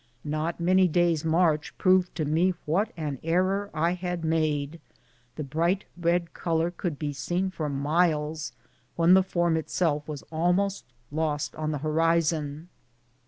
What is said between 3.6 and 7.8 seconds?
I had made. The bright red color could be seen for